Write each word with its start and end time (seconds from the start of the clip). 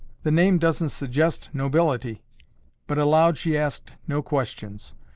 The 0.23 0.31
name 0.31 0.57
doesn't 0.57 0.89
suggest 0.89 1.49
nobility." 1.53 2.23
But 2.87 2.97
aloud 2.97 3.37
she 3.37 3.55
asked 3.55 3.91
no 4.07 4.23
questions. 4.23 4.95